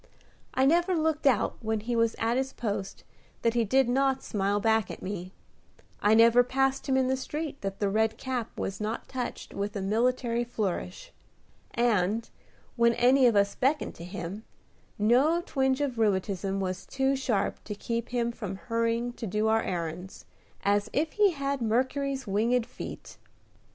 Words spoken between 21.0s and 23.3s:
he had Mercury's winged feet.